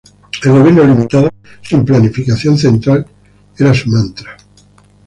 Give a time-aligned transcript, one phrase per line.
[0.43, 1.29] El gobierno limitado,
[1.61, 3.05] sin planificación central,
[3.59, 4.35] era su mantra.